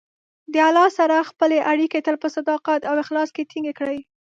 د 0.53 0.55
الله 0.67 0.87
سره 0.97 1.27
خپلې 1.29 1.57
اړیکې 1.71 1.99
تل 2.05 2.15
په 2.23 2.27
صداقت 2.35 2.79
او 2.89 2.95
اخلاص 3.03 3.29
کې 3.35 3.47
ټینګې 3.49 3.73
کړئ. 3.79 3.99